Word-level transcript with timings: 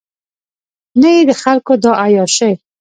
نه 1.01 1.09
یې 1.15 1.21
د 1.29 1.31
خلکو 1.41 1.73
دا 1.83 1.91
عیاشۍ. 2.03 2.53